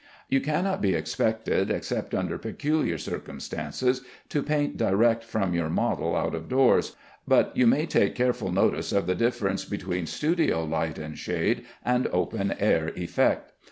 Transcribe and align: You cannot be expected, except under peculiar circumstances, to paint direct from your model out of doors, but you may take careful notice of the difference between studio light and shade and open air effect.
You 0.29 0.41
cannot 0.41 0.81
be 0.81 0.95
expected, 0.95 1.69
except 1.69 2.15
under 2.15 2.39
peculiar 2.39 2.97
circumstances, 2.97 4.01
to 4.29 4.41
paint 4.41 4.75
direct 4.75 5.23
from 5.23 5.53
your 5.53 5.69
model 5.69 6.15
out 6.15 6.33
of 6.33 6.49
doors, 6.49 6.95
but 7.27 7.55
you 7.55 7.67
may 7.67 7.85
take 7.85 8.15
careful 8.15 8.51
notice 8.51 8.91
of 8.91 9.05
the 9.05 9.13
difference 9.13 9.63
between 9.63 10.07
studio 10.07 10.63
light 10.63 10.97
and 10.97 11.15
shade 11.15 11.65
and 11.85 12.07
open 12.07 12.55
air 12.57 12.91
effect. 12.95 13.51